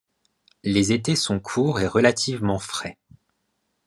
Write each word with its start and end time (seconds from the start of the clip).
Les 0.63 0.93
étés 0.93 1.15
sont 1.15 1.39
courts 1.39 1.79
et 1.79 1.85
relativement 1.87 2.57
frais. 2.57 2.97